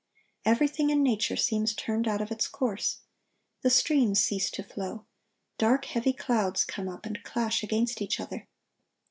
Everything 0.45 0.89
in 0.89 1.03
nature 1.03 1.35
seems 1.35 1.75
turned 1.75 2.07
out 2.07 2.21
of 2.21 2.31
its 2.31 2.47
course. 2.47 3.01
The 3.61 3.69
streams 3.69 4.19
cease 4.19 4.49
to 4.49 4.63
flow. 4.63 5.05
Dark, 5.59 5.85
heavy 5.85 6.11
clouds 6.13 6.63
come 6.63 6.89
up, 6.89 7.05
and 7.05 7.21
clash 7.21 7.61
against 7.61 8.01
each 8.01 8.19
other. 8.19 8.47